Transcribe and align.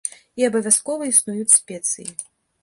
І 0.41 0.45
абавязкова 0.47 1.03
існуюць 1.09 1.55
спецыі. 1.59 2.09